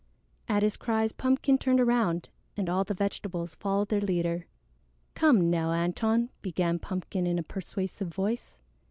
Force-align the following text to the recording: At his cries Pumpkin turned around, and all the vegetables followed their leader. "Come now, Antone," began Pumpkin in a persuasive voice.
At 0.49 0.63
his 0.63 0.77
cries 0.77 1.11
Pumpkin 1.11 1.59
turned 1.59 1.79
around, 1.79 2.29
and 2.57 2.67
all 2.69 2.83
the 2.83 2.95
vegetables 2.95 3.53
followed 3.53 3.89
their 3.89 4.01
leader. 4.01 4.47
"Come 5.13 5.51
now, 5.51 5.69
Antone," 5.73 6.29
began 6.41 6.79
Pumpkin 6.79 7.27
in 7.27 7.37
a 7.37 7.43
persuasive 7.43 8.07
voice. 8.07 8.57